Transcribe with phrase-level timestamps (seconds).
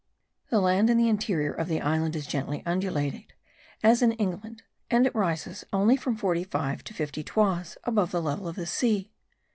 [0.49, 3.33] The land in the interior of the island is gently undulated,
[3.83, 8.47] as in England; and it rises only from 45 to 50 toises above the level
[8.47, 9.11] of the sea.